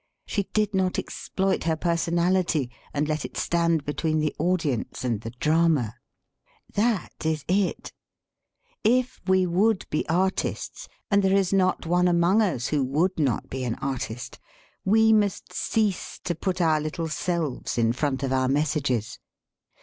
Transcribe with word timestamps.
She 0.25 0.49
did 0.53 0.73
not 0.73 0.97
exploit 0.97 1.65
her 1.65 1.75
person 1.75 2.15
ality 2.15 2.71
and 2.91 3.07
let 3.07 3.23
it 3.23 3.37
stand 3.37 3.85
between 3.85 4.17
the 4.19 4.33
audience 4.39 5.03
and 5.03 5.21
the 5.21 5.29
drama/' 5.29 5.93
That 6.73 7.13
is 7.23 7.45
it: 7.47 7.93
if 8.83 9.21
we 9.27 9.45
would 9.45 9.85
be 9.91 10.09
artists 10.09 10.87
(and 11.11 11.21
there 11.21 11.37
is 11.37 11.53
not 11.53 11.85
one 11.85 12.07
among 12.07 12.41
us 12.41 12.69
who 12.69 12.83
would 12.83 13.19
not 13.19 13.47
be 13.47 13.63
an 13.63 13.75
artist) 13.75 14.39
we 14.83 15.13
must 15.13 15.53
cease 15.53 16.19
to 16.23 16.33
put 16.33 16.59
our 16.61 16.81
little 16.81 17.07
selves 17.07 17.77
in 17.77 17.93
front 17.93 18.23
of 18.23 18.33
our 18.33 18.47
mes 18.47 18.69
sages. 18.71 19.19